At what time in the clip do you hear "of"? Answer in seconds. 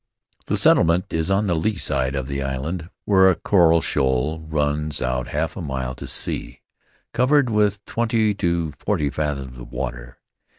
2.15-2.27, 9.59-9.71